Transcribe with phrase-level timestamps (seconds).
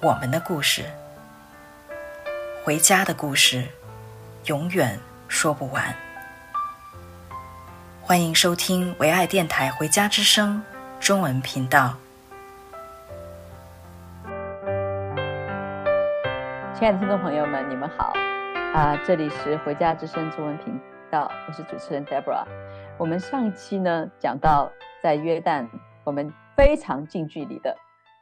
[0.00, 0.84] 我们的故事，
[2.62, 3.64] 回家的故事，
[4.44, 4.96] 永远
[5.26, 5.92] 说不完。
[8.00, 10.62] 欢迎收听唯爱电台《回家之声》
[11.04, 11.96] 中文频道。
[16.78, 18.12] 亲爱的听众朋友们，你们好！
[18.72, 20.78] 啊，这里是《回家之声》中文频
[21.10, 22.44] 道，我是主持人 Deborah。
[22.96, 24.70] 我们上一期呢讲到，
[25.02, 25.66] 在约旦，
[26.04, 27.76] 我们非常近距离的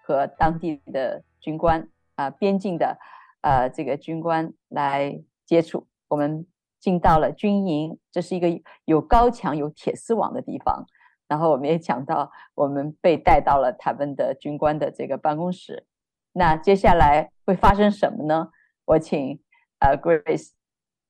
[0.07, 2.99] 和当地的军官啊，边境的
[3.41, 5.87] 呃这个军官来接触。
[6.09, 6.47] 我们
[6.79, 8.49] 进到了军营，这是一个
[8.85, 10.87] 有高墙、有铁丝网的地方。
[11.29, 15.85] 然后我们也讲到，我们被带到了他们的军官的这个办公室。
[16.33, 18.51] 那接下来会发生什么呢？
[18.85, 19.41] 我请
[19.81, 20.51] 呃 Grace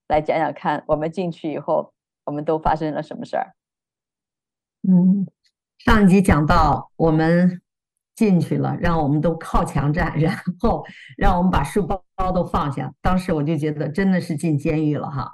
[0.08, 1.92] 来讲讲看，我们进去以后，
[2.24, 3.54] 我们都发生了什么事儿？
[4.88, 5.26] 嗯，
[5.78, 7.60] 上一集讲到我们
[8.16, 10.84] 进去了，让我们都靠墙站， 然后
[11.16, 12.92] 让我们把书包都放下。
[13.00, 15.30] 当时我就觉得真的是进监狱了哈。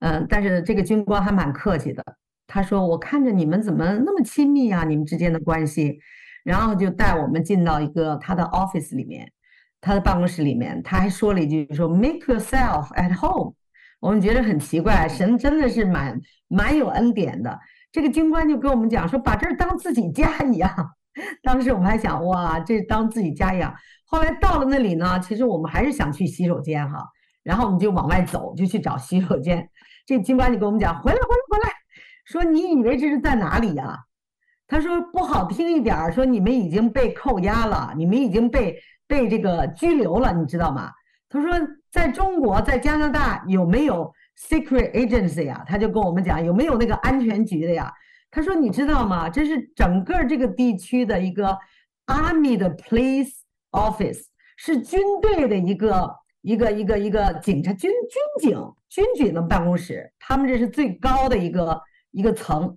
[0.00, 2.04] 嗯，但是这个军官还蛮客气的，
[2.46, 5.98] 他说：“我看着你们怎么那么亲密啊，你们之间的关系。”
[6.44, 9.32] 然后就带我们进到一个他的 office 里面，
[9.80, 13.54] 他的办公室里面，他还说了一句说：“Make yourself at home。”
[14.00, 17.58] 我们觉得很奇怪，神真的是蛮蛮有恩典的。
[17.90, 20.70] 这个军官就跟我们讲说：“把这儿当自己家一样。”
[21.42, 23.74] 当时我们还想：“哇，这当自己家一样。”
[24.06, 27.04] 后来到了那里呢，其实我们还是想去洗手间哈，
[27.42, 29.68] 然后我们就往外走，就去找洗手间。
[30.06, 31.70] 这军官就跟我们讲：“回来，回来，回来！
[32.26, 33.98] 说你以为这是在哪里呀？”
[34.66, 40.90] 他说：“不好听一点儿，说你们已经被扣押了，你们已经被被这个拘留了，你知道吗？”
[41.28, 41.50] 他说
[41.90, 44.12] ：“在中国，在加拿大有没有
[44.48, 47.92] secret agency 呀？”他就跟我们讲：“有没有那个安全局的呀？”
[48.34, 49.28] 他说：“你知道吗？
[49.28, 51.56] 这是整个这个地区的一个
[52.06, 53.30] army 的 police
[53.70, 54.24] office，
[54.56, 61.80] 是军队的一个。”一个一个一个警察军军警军警的办公室，他们这是最高的一个
[62.10, 62.76] 一个层，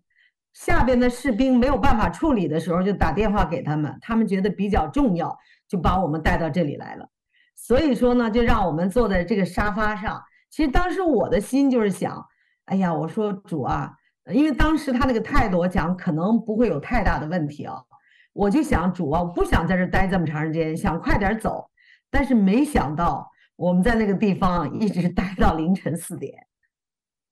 [0.54, 5.38] 下边的士兵没有办法处理的时候，就打电话给他们，他们觉得比较重要，
[5.68, 7.10] 就把我们带到这里来了。
[7.58, 10.24] 所以说呢，就让我们坐在这个沙发上。
[10.50, 12.26] 其实当时我的心就是想，
[12.68, 13.92] 哎呀，我说主啊，
[14.32, 17.84] 因为当时他那个态度，我讲可能不会有太大的问题啊，
[18.34, 21.70] 我就想主啊，我不想在这待这么长时间，想快点走，
[22.10, 23.32] 但是没想到。
[23.58, 26.46] 我们在那个地方一直待到凌晨四点，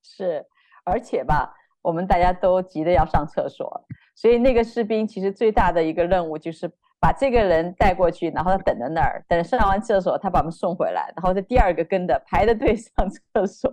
[0.02, 0.44] 是，
[0.84, 3.86] 而且吧，我们大家都急着要上厕所，
[4.16, 6.68] 所以那个士兵其实最大的一个任务就是
[7.00, 13.70] 把这个人带过去，然后他等在那儿，等上完厕所，他把我们送回来，然后这第二个跟着排着队上厕所，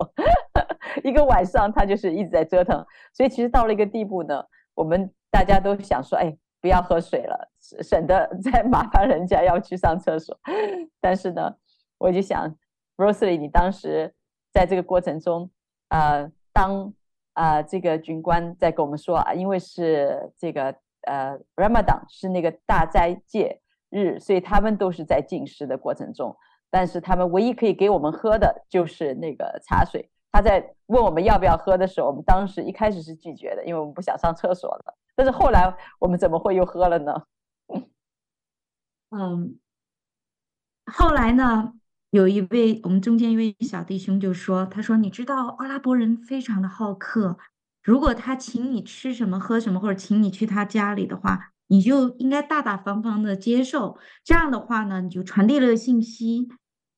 [1.04, 4.44] 一个晚上他就是一直在折腾，所以其实到了一个地步呢，
[4.74, 10.38] 我们大家都想说，哎，不要喝水了，省得再 麻烦人家要去上厕所，
[11.00, 11.54] 但是呢。
[11.98, 12.52] 我就想
[12.96, 14.12] ，Rosalie，你当时
[14.52, 15.48] 在这个过程中，
[15.90, 16.92] 呃，当
[17.34, 26.36] 呃这个军官在跟我们说啊，因为是这个呃 Ramadan 是那个大斋戒日，所以他们都是在进食的过程中，
[26.72, 30.10] 但是他们唯一可以给我们喝的就是那个茶水。
[30.32, 34.96] 他在问我们要不要喝的时候，我们当时一开始是拒绝的，因为我们不想上厕所了。
[35.14, 37.22] 但是后来我们怎么会又喝了呢？
[39.10, 39.58] 嗯，
[40.86, 41.74] 后来呢？
[42.10, 47.38] 有一位我们中间一位小弟兄就说：“他说，你知道阿拉伯人非常的好客，
[47.82, 53.96] 如果他请你吃什么喝什么，或者请你去他家里的话，你就应该大大方方的接受。
[54.22, 56.50] 这样的话呢，你就传递了信息，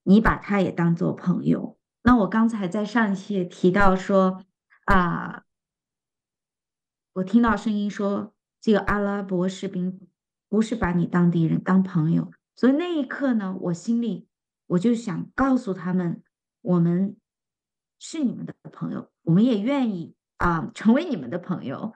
[0.03, 1.79] 你把他也当做朋友。
[2.05, 4.45] 那我刚才在上一期也提到说，
[4.85, 5.43] 啊，
[7.15, 10.07] 我听到声音说，这个阿拉伯士兵
[10.49, 12.31] 不是把你当敌人，当朋友。
[12.55, 14.29] 所以那一刻呢，我心里。”
[14.67, 16.23] 我就想告诉他们，
[16.63, 17.19] 我们
[17.99, 21.93] 是你们的朋友，我们也愿意啊成为你们的朋友，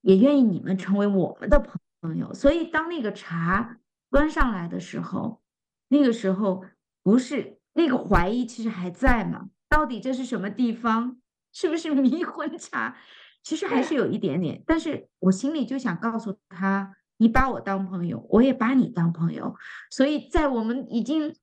[0.00, 1.58] 也愿意你们成为我们的
[2.00, 2.32] 朋友。
[2.32, 3.80] 所以当那个茶
[4.10, 5.42] 端上来的时候，
[5.88, 6.64] 那个时候
[7.02, 9.50] 不是那个怀疑，其实还在嘛？
[9.68, 11.18] 到底这是什么地方？
[11.52, 12.96] 是不是迷魂茶？
[13.42, 19.54] 其实还是有一点点，但是我心里就想告诉他，你把我当朋友，我也把你当朋友。
[19.90, 21.34] 所以在我们已经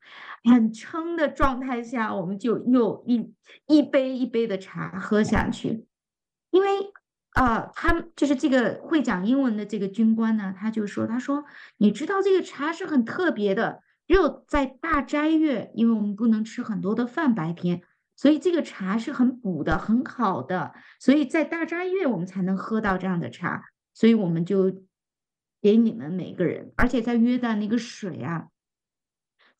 [0.43, 3.33] 很撑的状态下，我们就又一
[3.67, 5.85] 一杯一杯的茶喝下去。
[6.49, 6.67] 因为
[7.33, 11.45] 啊、呃，他就是这个会讲英文的这个军官呢，他就说：“他说
[11.77, 17.81] 你知道这个茶是很特别的，只有在大斋月，因为我们不能吃很多的饭白天，
[18.15, 20.73] 所以这个茶是很补的，很好的。
[20.99, 23.63] 所以在大斋月我们才能喝到这样的茶，
[23.93, 24.83] 所以我们就。”
[25.63, 28.47] 给你们每个人，而且在约旦那个水啊，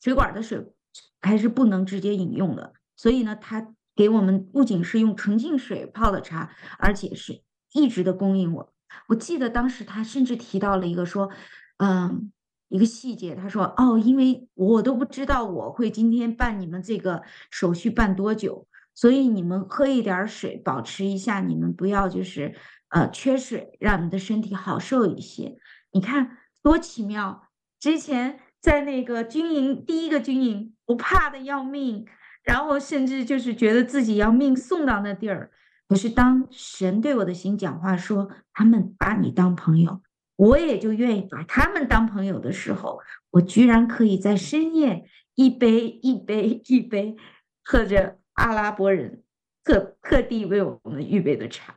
[0.00, 0.72] 水管的水
[1.20, 6.50] 还是不能直接饮用的，所以呢，他给我们不仅是用纯净水泡的茶，
[6.80, 8.74] 而且是一直的供应我。
[9.06, 11.30] 我记得当时他甚至提到了一个说，
[11.76, 12.32] 嗯，
[12.72, 22.54] 一个细节，他说哦，因为我都不知道我会今天办你们这个手续办多久，所以你们喝一点水，保持一下，你们不要就是
[22.88, 25.58] 呃缺水，让你的身体好受一些。
[25.92, 27.48] 你看多奇妙！
[27.78, 32.06] 之前在那个军营，第一个军营，不怕的要命，
[32.42, 35.50] 然后甚至就是觉得自己要命送到那地儿。
[35.88, 40.00] 可是当神对我的心讲话说，他们把你当朋友，
[40.36, 42.98] 我也就愿意把他们当朋友的时候，
[43.30, 47.16] 我居然可以在深夜一杯一杯一杯
[47.62, 49.22] 喝着阿拉伯人
[49.62, 51.76] 特特地为我们预备的茶。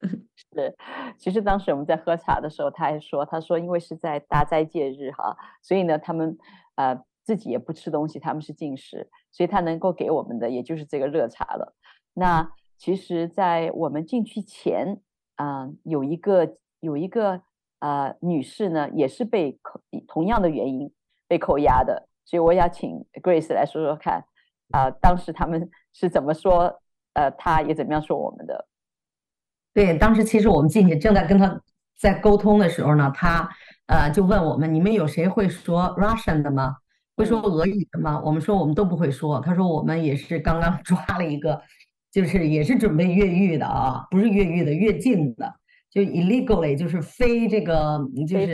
[0.36, 0.76] 是，
[1.18, 6.36] 其实当时我们在喝茶的时候，他还说：“他说因为是在大斋戒日哈，所以呢，他们
[6.74, 11.74] 呃自己也不吃东西，他们是禁食，所以他能够给我们的也就是这个热茶了。
[12.12, 15.00] 那其实，在我们进去前
[15.36, 17.40] 啊、呃，有一个有一个
[17.84, 19.78] 呃女士呢，也是被扣
[20.08, 20.90] 同样的原因
[21.28, 24.24] 被扣押的，所以我想请 Grace 来说说看
[24.70, 26.80] 啊、呃，当时他们 是怎么说，
[27.12, 28.66] 呃，他也怎么样说我们的。”
[29.74, 31.60] 对，当时其实我们进去正在跟他
[31.98, 33.46] 在沟通的时候呢，他
[33.86, 36.76] 呃就问我们：“你们有谁会说 Russian 的吗？
[37.16, 39.40] 会说俄语的吗？”我们说我们都不会说。
[39.40, 41.60] 他说我们也是刚刚 抓了一个，
[42.10, 45.54] 就是也是准备越狱的啊，不是越狱的，越境的，
[45.94, 48.52] 就 illegally 就是非这个就是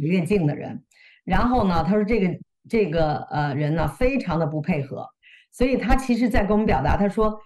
[0.00, 0.82] 越境的人。
[1.24, 2.38] 然后呢，他说这个
[2.70, 5.04] 这个呃人呢非常的不配合，
[5.50, 7.38] 所以他其实在跟我们表达，他说。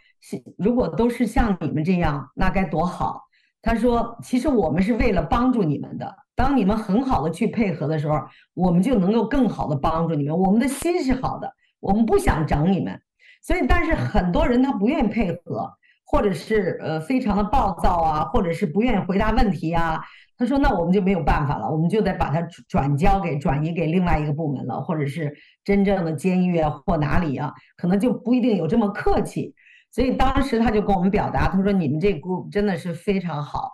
[0.56, 3.23] 如果都是像你们这样，那该多好。
[3.61, 6.14] 他说：“其实我们是为了帮助你们的。
[6.37, 8.20] 当你们很好的去配合的时候，
[8.55, 10.38] 我们就能够更好的帮助你们。
[10.38, 13.02] 我们的心是好的，我们不想整你们。
[13.43, 15.69] 所以，但是很多人他不愿意配合，
[16.12, 20.00] 或者是呃非常的暴躁啊，或者是不愿意回答问题啊。
[20.36, 25.32] 他说：那我们就没有办法了，我们就得把它转交给转移给另外一个部门了，或者是
[25.64, 29.54] 真正的监狱啊或哪里啊，可能就不一定有这么客气。”
[29.90, 33.70] 所以当时他就跟我们表达，他说：“你们这 group 真的是非常好，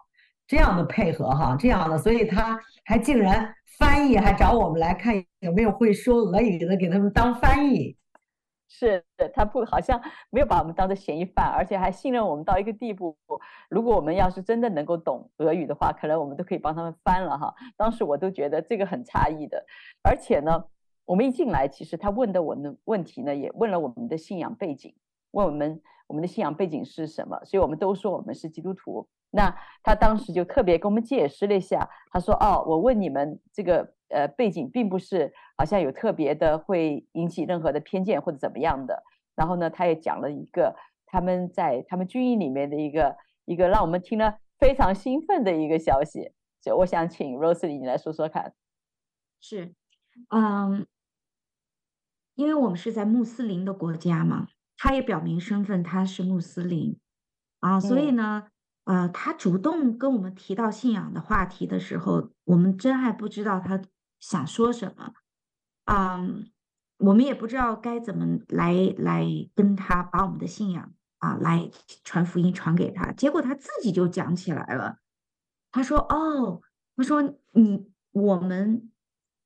[0.47, 7.97] 这样的配合哈，这样的，所以他还竟然翻译，还找我们来看有没有会说俄语的，给他们当翻译。
[8.69, 10.01] 是，他不好像
[10.31, 13.17] 没有把我们当做嫌疑犯，而且还信任我们到一个地步。
[13.69, 17.55] 如果我们要是真的能够懂俄语的话，可能我们都可以帮他们翻了哈。
[17.77, 19.65] 当时我都觉得这个很诧异的，
[20.03, 20.65] 而且呢，
[21.05, 24.95] 我们一进来，其实他问的我们的问题呢，也问了我们的信仰背景，
[25.33, 25.81] 问我们。
[26.09, 27.39] 我们的信仰背景是什么？
[27.45, 29.07] 所以我们都说我们是基督徒。
[29.31, 39.03] 那他当时就特别跟我们解释了一下，他说：“哦，我问你们这个呃背景，并不是好像有特别的会引起任何的偏见或者怎么样的。”
[39.37, 40.75] 然后呢，他也讲了一个
[41.07, 46.33] 他们在他们军营里面的一个一个让我们听了非常兴奋的一个消息。
[46.61, 48.55] 所以我想请 Rosalie 你来说说看。
[49.41, 49.75] 是，
[50.31, 50.87] 嗯，
[52.35, 54.49] 因为我们是在穆斯林的国家嘛。
[54.81, 56.99] 他也表明身份，他是穆斯林
[57.59, 58.49] 啊，所以呢，
[58.89, 63.83] 呃，他主动跟我们提到信仰的话题的时候，我们真还不知道他
[64.19, 65.13] 想说什么，
[65.85, 66.51] 嗯，
[66.97, 71.71] 我们也不知道该怎么来来跟他把我们的信仰啊来
[72.03, 74.97] 传福音传给他，结果他自己就讲起来了，
[75.71, 76.63] 他说：“哦，
[76.97, 78.91] 他说你我们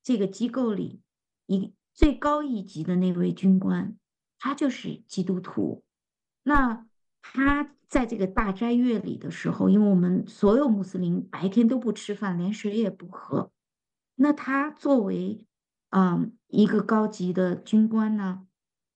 [0.01, 1.01] 这个机构里
[1.47, 3.97] 一最高一级的那位军官。”
[4.39, 5.85] 他就是基督徒，
[6.43, 6.85] 那
[7.23, 13.51] 他在这个大斋月里的时候，因为我们所有穆斯林白天都不吃饭，连水也不喝，
[14.15, 15.47] 那他作为
[15.89, 18.45] 嗯一个高级的军官呢，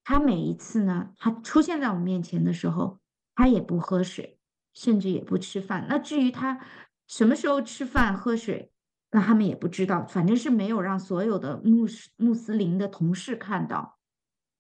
[0.04, 3.00] 他每一次呢，他出现在我们面前的时候，
[3.34, 4.38] 他也不喝水，
[4.74, 5.88] 甚至也不吃饭。
[5.90, 6.60] 那至于他
[7.08, 8.72] 什么时候吃饭喝水，
[9.12, 13.98] 那他们也不知道，反正是没有让所有的穆斯穆斯林的同事看到。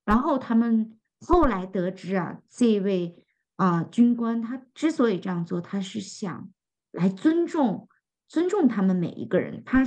[0.05, 3.25] 然后他们后来得知啊，这位
[3.57, 6.49] 啊、军官他之所以这样做，他是想
[6.91, 7.89] 来尊重
[8.27, 9.63] 尊重他们每一个人。
[9.65, 9.83] 他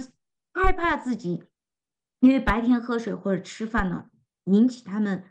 [0.52, 1.44] 害怕自己
[2.20, 4.10] 因为白天喝水或者吃饭呢，
[4.44, 5.24] 引起他们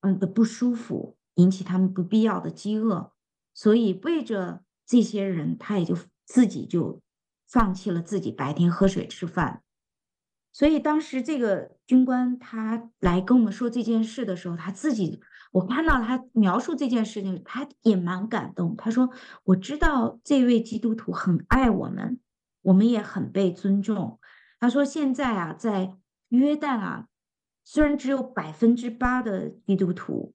[0.00, 3.12] 嗯的不舒服，引起他们不必要的饥饿，
[3.54, 7.00] 所以为着这些人，他也就自己就
[7.48, 9.62] 放弃了自己白天喝水吃饭。
[10.54, 15.20] 所以当时这个军官他来跟我们说这件事的时候，他自己
[15.50, 18.76] 我看到他描述这件事情，他也蛮感动。
[18.76, 19.10] 他说
[19.42, 22.20] ：“我知道这位基督徒很爱我们，
[22.62, 24.20] 我们也很被尊重。”
[24.60, 25.96] 他说：“现在啊，在
[26.28, 27.08] 约旦啊，
[27.64, 30.34] 虽然只有百分之八的基督徒，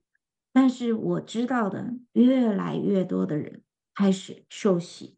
[0.52, 3.62] 但是我知道的越来越多的人
[3.94, 5.16] 开始受洗。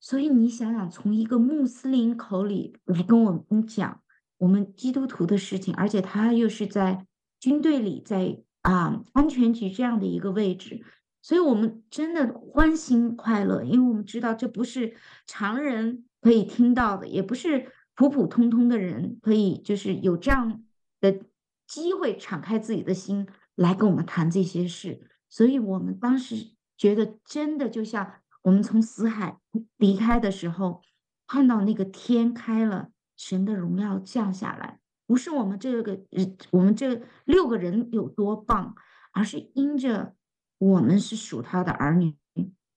[0.00, 4.02] 所以你想想，从一个穆斯林口里来跟我们讲。”
[4.38, 7.06] 我们基督徒的事情，而且他又是在
[7.38, 10.82] 军队里，在啊安全局这样的一个位置，
[11.22, 14.94] 所以我们真的欢欣快乐，因为我们知道这不是
[15.26, 20.62] 常人可以听到的，也不是普普通通的人可以就是有这样
[21.00, 21.20] 的
[21.66, 29.38] 机会敞开自己的心来跟我们谈这些事，所以我们当时觉得真的就像我们从死海
[29.76, 30.80] 离开的时候，
[31.26, 32.90] 看到那个天开了。
[33.18, 38.76] 神的荣耀降下来，不是我们这个人，我们这六个人有多棒，
[39.12, 40.14] 而是因着
[40.58, 42.16] 我们是属他的儿女，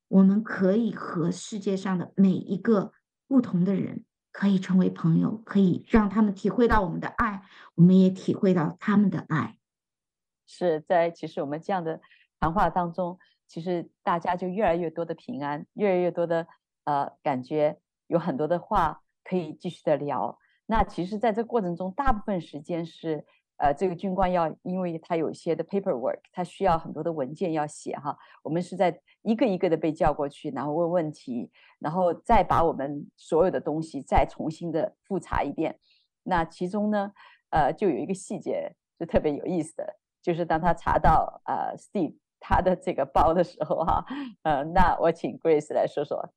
[0.08, 2.92] 我们可以和世界上的每一个
[3.28, 7.44] 不同的人可以成为朋友，可以让他们体会到我们的爱，
[7.76, 9.60] 我们也体会到他们的爱。
[10.48, 12.02] 是在其实我们这样的
[12.40, 16.48] 谈话当中，其实大家就越来越多的平安，越来越多的
[16.86, 19.04] 呃感觉，有很多的话。
[19.24, 20.38] 可以继续的聊。
[20.66, 23.26] 那其实，在这过程中，大部分时间是，
[23.58, 28.18] 呃，这个军官要，因为他有一些的 paperwork，他需要很多的文件要写哈。
[28.42, 35.78] 我们是在一个一个的被叫过去，然后问问题，然后再把我们所有的东西再重新的复查一遍。
[36.24, 37.12] 那其中呢，
[37.50, 44.06] 呃，就有一个细节是特别有意思的，就是当他查到呃 Steve 他的这个包的时候哈，
[44.44, 46.34] 呃，那我请 Grace 来说说。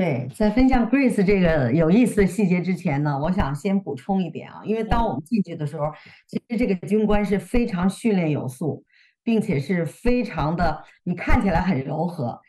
[0.00, 5.92] 对，在分享 Grace 这个有意思的细节之前呢，我想先补充一点啊，因为当我们进去的时候，
[6.26, 8.82] 其实这个军官是非常训练有素，
[9.22, 12.40] 并且是非常的，你看起来很柔和，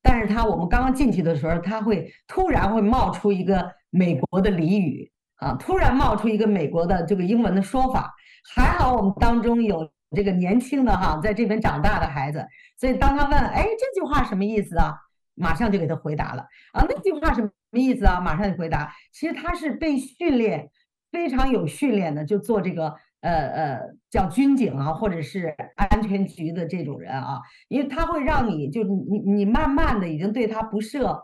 [0.00, 8.10] 但是他我们刚刚进去的时候，他会突然会冒出一个美国的俚语啊，突然冒出一个美国的这个英文的说法，
[8.54, 12.42] 还好我们当中有这个年轻的哈，在这边长大的孩子，
[12.80, 14.94] 所以当他问，哎，这句话什么意思啊？
[15.36, 16.84] 马上就给他回答了啊！
[16.88, 18.20] 那句话什么意思啊？
[18.20, 18.92] 马上就回答。
[19.12, 20.70] 其实他是被训练，
[21.12, 31.22] 非常有训练的，就做这个呃呃叫军警啊，或者是安全局的这种人啊，因为他会让你就你你慢慢的已经对他不设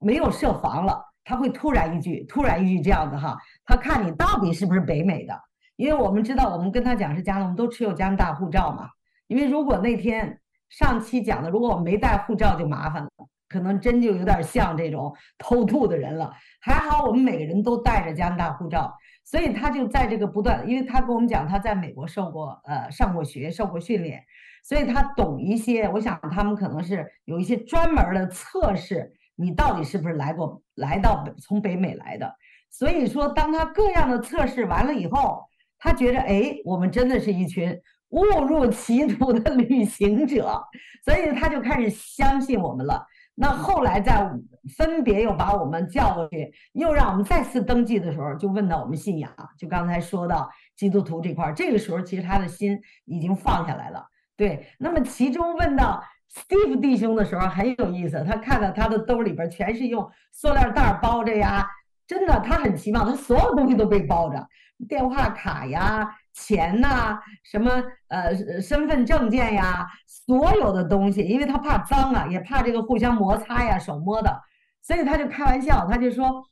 [0.00, 5.40] 没有设防了，他会突然一句突然一句这样子哈，他看你到底是不是北美的，
[5.76, 8.88] 因为我们知道我们跟他讲是加拿大，我们都持有加拿大护照嘛，
[9.28, 13.10] 因为如果那天上期讲的，如果我没带护照就麻烦了。
[13.54, 16.32] 可能真就有点像这种偷渡的人了。
[16.60, 18.92] 还好我们每个人都带着加拿大护照，
[19.22, 24.24] 所以他就在这个不断，因为他跟我们讲他在美国受过呃上过学、受过训练，
[24.64, 25.88] 所以他懂一些。
[25.90, 32.34] 我想他们可能是有一些专门的测试，你到底是不是来过来到从北美来的。
[32.70, 35.44] 所以说，当他各样的测试完了以后，
[35.78, 40.60] 他觉得哎，我们真的是一群误入歧途的旅行者，
[41.04, 43.06] 所以他就开始相信我们了。
[43.36, 44.30] 那后来在
[44.76, 54.06] 分别又把我们叫过去，又让我们再次登记的时候，就问到我们信仰，就刚才说到基督徒这块儿，这个时候其实他的心已经放下来了。
[54.36, 61.66] 对，那么其中问到 Steve 弟兄的时候很有意思，他看到他的兜里边全是用塑料袋包着呀，
[62.06, 64.48] 真的他很奇妙，他所有东西都被包着，
[64.88, 66.16] 电话卡呀。
[66.34, 67.70] 钱呐，什么
[68.08, 74.42] 呃身份证件呀，所有的东西，因为他怕脏啊，也怕这个互相摩擦呀，手摸的，
[74.82, 76.44] 所以他就开玩笑，他就说，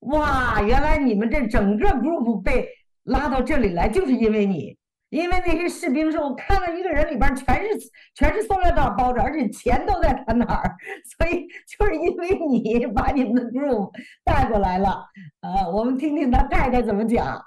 [0.00, 2.68] 哇，原来你们这整个 group 被
[3.02, 4.76] 拉到这里来，就是因为你，
[5.10, 10.76] 因为那些士兵说，我看到一个人里边全是全是塑料袋包着，而且钱都在他那儿，
[11.18, 13.90] 所以就是因为你把你们的 group
[14.24, 15.04] 带过来了，
[15.40, 17.44] 呃，我们听听他太太怎么讲。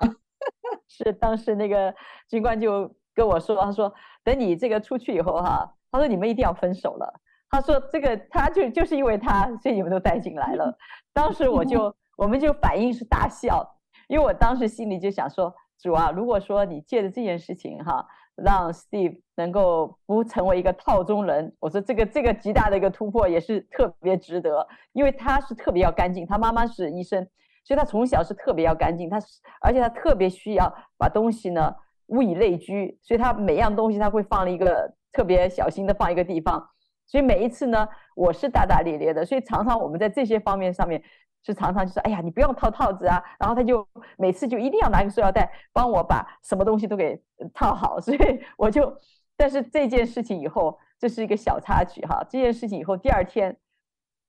[0.87, 1.93] 是当时那个
[2.27, 7.21] 军官就跟我说，他说等你这个出去以后哈，他说你们一定要分手了。
[7.49, 10.77] 他说这个他就就是因为他，所以你们都带进来了。
[11.13, 13.65] 当时我就 我们就反应是大笑，
[14.07, 27.27] 因为我当时心里就想说，主啊，如果说你借着这件事情哈，让 Steve 能够不成为一个套中人，我说这个这个极大的一个突破也是特别值得，因为他是特别要干净，他妈妈是医生。
[27.67, 29.19] 所以他从小是特别要干净，他
[29.59, 36.65] 而且他特别需要把东西呢物以类聚，所以他每样东西他会放了一个特别小心的放一个地方，
[37.05, 41.03] 所以每一次呢我是大大咧咧的，所以常常我们在这些方面上面
[41.43, 43.86] 是常常就说，哎呀，你不用套套子啊，然后他就
[44.17, 47.21] 每次就一定要拿个塑料袋帮我把什么东西都给
[47.53, 48.17] 套好，所以
[48.57, 48.97] 我就，
[49.36, 53.57] 但是这件事情以后这是一个小插曲哈，这件事情以后第二天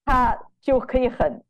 [0.04, 1.40] 他就可以很。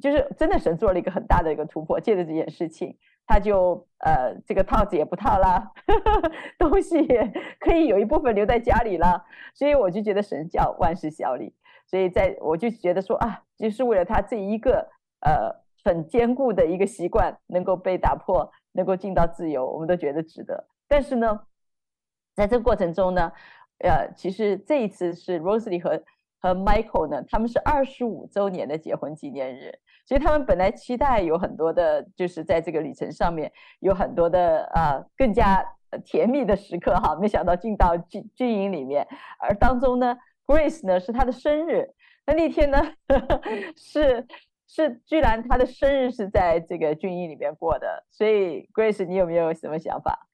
[0.00, 11.54] 就是真的，神做了一个很大的一个突破，借着这件事情，他就呃，这个套子也不套了，呵呵，东西也可以有一部分留在家里了，所以我就觉得神叫万事效力，
[11.86, 14.88] 所以在我就觉得说啊，就是为了他这一个
[15.20, 15.54] 呃
[15.84, 20.66] 很坚固的一个习惯能够被打破，能够进到自由，我们都觉得值得。
[20.88, 21.42] 但是呢，
[22.34, 23.32] 在这个过程中呢，
[23.80, 26.02] 呃，其实这一次是 Rosalie 和
[26.40, 29.78] 和 Michael 呢，他们是二十五周年的结婚纪念日。
[30.10, 35.64] 所以他们本来期待有很多的，就是在这个旅程上面有很多的呃更加
[36.04, 39.06] 甜蜜的时刻哈，没想到进到军军营里面，
[39.38, 41.88] 而当中呢，Grace 呢是他的生日，
[42.26, 43.40] 那那天呢呵呵
[43.78, 44.26] 是
[44.66, 50.26] 是居然他的生日是在这个军营里面过的，所以 Grace 你有没有什么想法？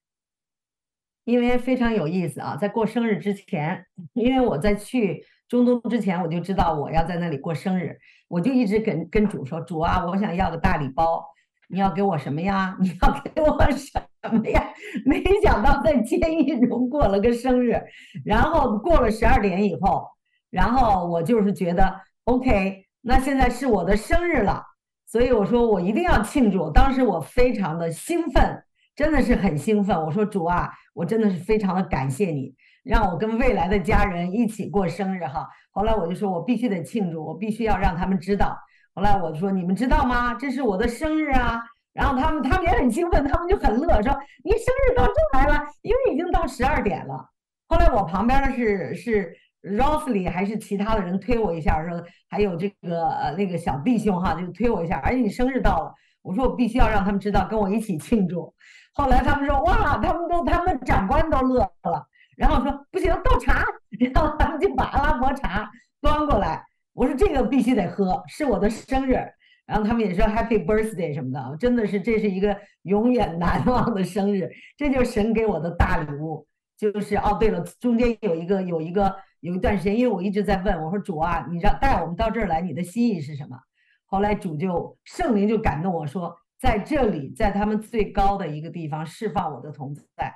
[1.23, 7.97] 因为非常有意思啊，在过生日之前，因为我在去中东之前我就知道我要在那里过生日。
[8.29, 11.25] 我就一直跟跟主说，主啊，我想要个大礼包，
[11.69, 12.75] 你要给我什么呀？
[12.81, 14.01] 你要给我什
[14.33, 14.61] 么呀？
[15.05, 17.81] 没想到在监狱中过了个生日，
[18.25, 20.05] 然后过了十二点以后，
[20.49, 24.61] 然后我就是觉得 OK，那现在是我的生日了，
[25.05, 26.69] 所以我说我一定要庆祝。
[26.69, 28.61] 当时我非常的兴奋，
[28.93, 29.97] 真的是很兴奋。
[29.97, 32.53] 我说主啊，我真的是非常的感谢你。
[32.87, 38.57] 让我跟未来的家人一起过生日哈，后来我就说，我必须得庆祝，我必须要让他们知道。
[38.95, 40.33] 后来我就说，你们知道吗？
[40.35, 41.61] 这是我的生日啊！
[41.93, 47.29] 然后他们他们也很兴奋，他们就很乐，说你生日到这来了，因为已经到十二点了。
[47.67, 58.53] 后来我旁边的是是 Rosalie 还是其他的人推我一下，说还有这个呃那个小弟兄哈，就推我一下，而且你生日到了，我说我必须要让他们知道，跟我一起庆祝。
[58.93, 62.07] 后来他们说哇，他们都他们长官都乐了。
[62.37, 63.65] 然后说不行，倒茶，
[64.13, 65.69] 然后他们就把阿拉伯茶
[65.99, 66.63] 端过来。
[66.93, 69.17] 我说这个必须得喝，是我的生日。
[69.65, 74.49] 然后他们也说 Happy Birthday 什么的，真的是这是一个永远难忘的生日。
[74.77, 76.47] 这就是神给我的大礼物。
[76.77, 83.57] 就是哦，对了，中间有一个有一个有一段时间，因为我一直在问我说主啊，你让带我们到这儿来，你的心意是什么？
[84.05, 90.33] 后来主就圣灵就感动我说，在这里，在他们最高的一个地方释放我的同在。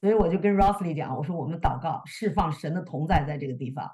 [0.00, 3.90] 所以我就跟 Rosalie 讲，我说我们祷告释放神的同在在这个地方，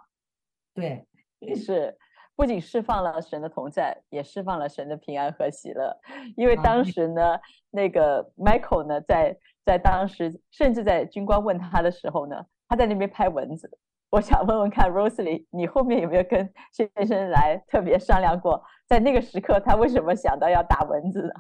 [0.75, 1.07] 对，
[1.55, 1.97] 是
[2.35, 5.97] 不仅释放了神的同在，也释放了神的平安和喜乐。
[6.37, 7.39] 因为当时呢，
[7.71, 13.71] 那个 Michael 呢，在在当时，甚至在军官问他的时候呢，他在那边拍蚊子。
[14.11, 21.33] 我想问问看 Rosalie，你后面有没有跟先生来特别商量过，在那个时刻他为什么想到要打蚊子呢？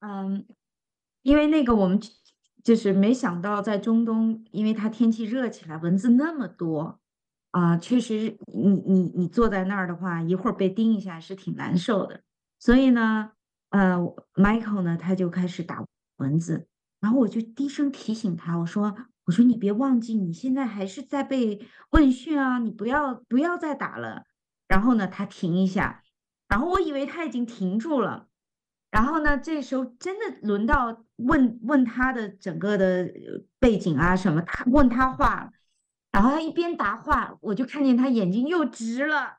[0.00, 0.46] 嗯，
[1.22, 1.98] 因为那个我们。
[2.68, 7.00] 就是没想到在中东，因为它天气热起来，蚊子那么多
[7.50, 12.20] 啊，确实你你你坐在那儿的话，一会儿被叮一下是挺难受的。
[12.58, 13.30] 所以呢，
[13.70, 13.96] 呃
[14.34, 15.82] ，Michael 呢他就开始打
[16.18, 16.68] 蚊子，
[17.00, 24.24] 然后我就低声提醒他，我说我说你别忘记你现在还是在被问讯啊，你不要不要再打了。
[24.66, 26.02] 然后呢，他停一下，
[26.46, 28.27] 然后我以为他已经停住了。
[28.90, 33.06] 然后呢，这时候真的轮到问问他的整个的
[33.58, 35.52] 背景啊什么，他问他话，
[36.10, 39.38] 然后他一边答话，我就看见他眼睛又直了。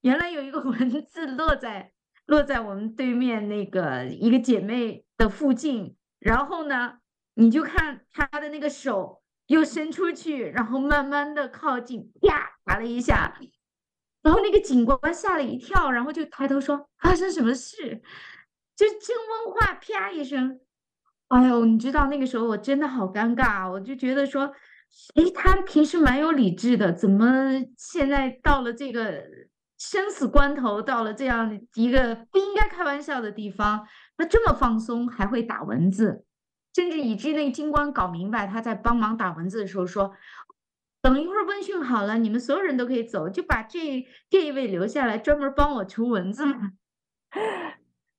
[0.00, 1.92] 原来有一个蚊子落在
[2.26, 6.98] 落在我们对面那个一个姐妹的附近，然后呢，
[7.34, 13.38] 你就看他的那个手又伸出去，然后慢慢的靠近，啪打了一下，
[14.22, 18.02] 然后那个警官吓了一跳，然后就抬头说发生什么事？
[18.76, 20.60] 就真问话，啪一声，
[21.28, 24.44] 哎呦，你知道那个时候我真的好尴尬，我就觉得说，
[25.14, 27.26] 哎，他平时蛮有理智的，怎么
[27.76, 29.22] 现在到了这个
[29.78, 36.24] 生死关头，到了这样一个不应该开玩笑的地方，他这么放松，还会打蚊子，
[36.74, 40.12] 甚至以致那个军官搞明白，他在帮忙打蚊子的时候说，
[41.02, 46.72] 等一会儿问讯好了，你们所有人都可以走，就把这这一位留下来，专门帮我除蚊子嘛。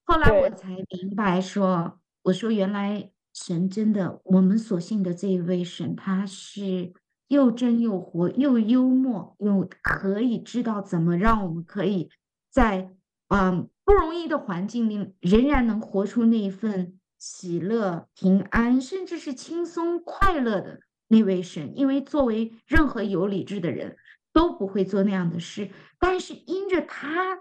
[0.06, 6.94] 后来我才明白说，我说原来神真的，我们所信的这一位神，他是
[7.30, 12.10] 又真又活，又幽默，又可以知道怎么让我们可以
[12.52, 12.92] 在
[13.30, 21.76] 嗯不容易的环境里，仍然能活出那一份喜乐、平安，甚至是轻松快乐的那位神。
[21.76, 23.96] 因为作为任何有理智的人
[24.32, 27.40] 都不会做那样的事，但是因着他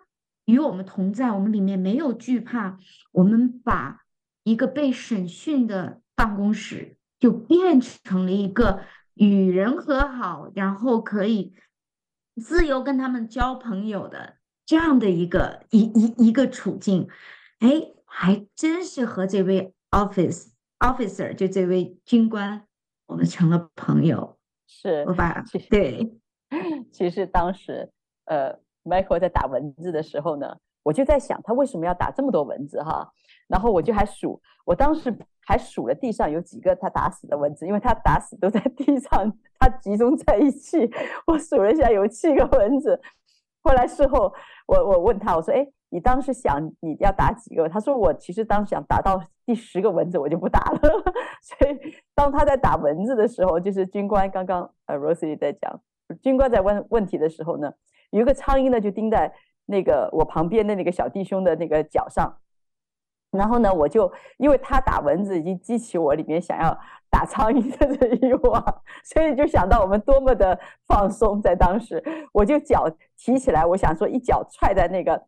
[0.52, 2.78] 与我们同在，我们里面没有惧怕，
[3.12, 4.02] 我们把
[4.42, 8.82] 一个被审讯的办公室就变成了一个
[9.14, 11.54] 与人和好，然后可以
[12.36, 14.36] 自由跟他们交朋友的。
[14.66, 17.08] 这样的一个一一一个处境，
[17.58, 22.66] 哎，还真是和这位 office officer 就这位军官，
[23.06, 24.38] 我们成了朋友。
[24.66, 26.14] 是，我把对，
[26.92, 27.90] 其实当时
[28.26, 33.12] 呃，Michael 在打文字的时候呢，我就在想他为什么要打这么多文字哈，
[33.48, 35.16] 然后我就还数，我当时
[35.46, 40.90] 还数了地上有几个他打死的文字，因为他打死都在地上，他集中在一起，
[41.26, 43.00] 我数了一下有七个文字。
[43.64, 44.32] 后来事后，
[44.66, 50.80] 我我问他，我说：“哎，你当时想你要打几个？”他说：“我其实当时想打到第十个文字，我就不打了。
[51.40, 51.78] ”所以
[52.12, 55.80] 当他在打文字的时候，就是军官刚刚呃，Rosie 在讲，
[56.20, 57.72] 军官在问问题的时候呢，
[58.12, 59.30] 有一个苍蝇呢就叮在
[59.66, 62.38] 那个我旁边的那个小弟兄的那个脚上。
[63.32, 68.62] 然后呢，我就因为他打蚊子已经激起我里面想要打苍蝇的这欲望，
[69.02, 71.40] 所以就想到我们多么的放松。
[71.40, 75.18] 在当时，我就脚提起来，我想说一脚踹在那个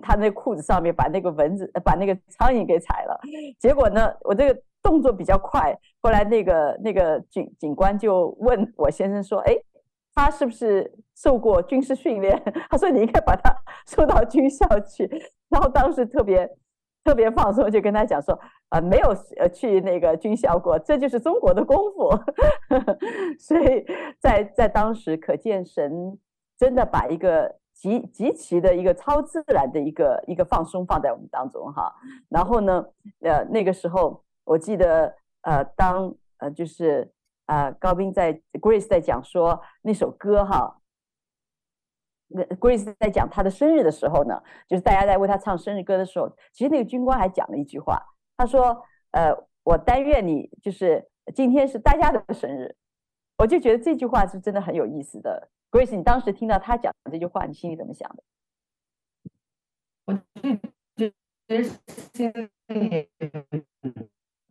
[0.00, 3.20] 他那裤子上面，把那个蚊子把那个苍蝇给踩了。
[3.58, 9.54] 结果呢，我这个动作比较快，后来那个那个警警官就问我先生说：“哎，
[10.24, 13.54] 他是不是受过军事训练？” 他说：“你应该把他
[13.86, 15.08] 送到军校去。”
[15.48, 16.48] 然后当时特别。
[17.02, 18.34] 特别放松，就跟他讲说，
[18.68, 22.10] 啊、呃，没有呃去那个军校过，这就是中国的功夫。
[23.40, 23.86] 所以
[24.20, 26.18] 在在当时，可见神
[26.58, 31.90] 真的把一个极极其的一个超自然的一个一个放松放在我们当中哈。
[32.28, 32.84] 然后呢，
[33.22, 37.10] 呃，那个时候我记得，呃，当呃就是
[37.50, 40.76] 呃高斌在 Grace 在讲说那首歌哈。
[42.60, 48.00] Grace 在讲他的生日的时候呢，就是大家在为他唱生日歌的时候，其实那个军官还讲了一句话，
[48.36, 49.34] 他说：“呃，
[49.64, 52.76] 我但愿你就是今天是大家的生日。”
[53.36, 55.50] 我就觉得这句话是真的很有意思的。
[55.72, 58.22] Grace，你当时听到他讲这句话，你心里怎么想的？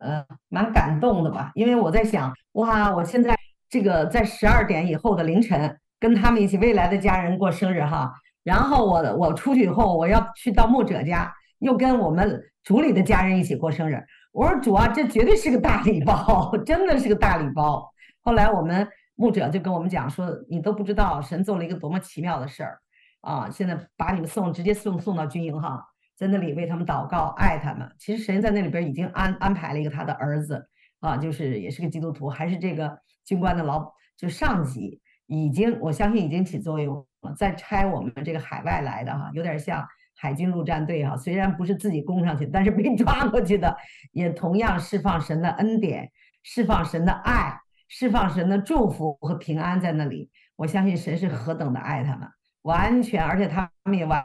[0.00, 3.34] 呃蛮感动的吧，因为我在想，哇，我现在
[3.68, 5.78] 这个在十二点以后的凌晨。
[6.00, 8.10] 跟他们一起未来的家人过生日哈，
[8.42, 14.02] 然后我我出去以后，我要去到牧者家，又跟我们主里的家人一起过生日。
[14.32, 17.86] 我说主啊，这绝对是个大礼包，真的是个大礼包。
[18.22, 22.78] 后来我们牧者就跟我们讲说，你都不知道神做了一个多么奇妙的事儿
[23.20, 23.50] 啊！
[23.50, 25.84] 现在把你们送直接送送到军营哈，
[26.20, 27.90] 在那里为他们祷告，爱他们。
[27.98, 35.00] 其实神在那里边已经安安排了一个他的儿子啊，就是也是个基督徒，还是这个军官的老就上级。
[35.24, 37.32] 已经，我相信已经起作用了。
[37.38, 39.82] 在拆我们这个海外来的哈，有点像
[40.14, 43.74] 海军陆战队哈，虽然不是自己攻上去，但是被 抓过去的，
[44.12, 50.30] 也同样释放神的恩典，释放神的爱，释放神的祝福和平安在那里。
[50.56, 52.28] 我相信神是何等的爱他们，
[52.60, 54.22] 完全，而且他们也完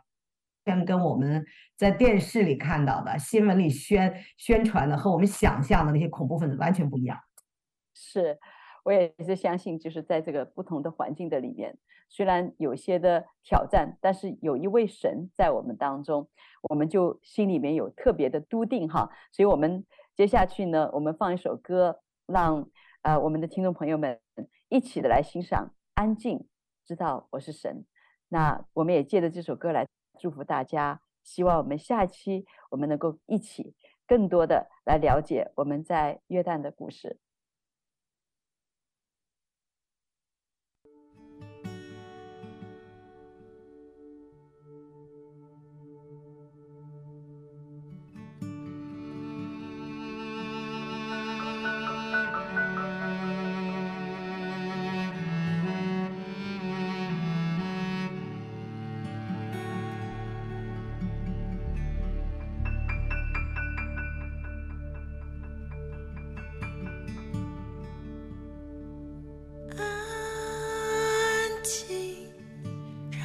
[0.85, 7.19] 跟我们在电视里看到的、新闻里宣宣传的和我们想象的那些恐怖分子完全不一样。
[7.93, 8.39] 是。
[8.83, 11.75] 我也是相信，就是在这个不同的环境的里面，
[12.07, 16.29] 虽然有些的挑战，但是有一位神在我们当中，
[16.69, 19.09] 我们就心里面有特别的笃定哈。
[19.31, 19.83] 所以，我们
[20.15, 22.69] 接下去呢，我们放一首歌，让
[23.01, 24.19] 呃我们的听众朋友们
[24.69, 25.73] 一起的来欣赏。
[25.95, 26.47] 安静，
[26.85, 27.85] 知道我是神。
[28.29, 33.75] 那我们也借着这首歌来祝福大家，希望我们下期我们能够一起
[34.07, 37.19] 更多的来了解我们在约旦的故事。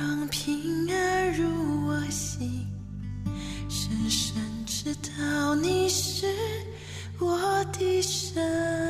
[0.01, 2.67] 让平安入我心。
[3.69, 4.35] 深深
[4.65, 6.27] 知道你是
[7.19, 8.90] 我的神。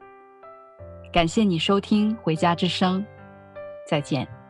[1.11, 3.01] 感谢你收听《回家之声》，
[3.85, 4.40] 再见。